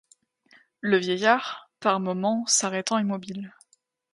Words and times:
Le 0.79 0.97
vieillard, 0.97 1.69
par 1.79 1.99
moments 1.99 2.43
s’arrêtant 2.47 2.97
immobile 2.97 3.53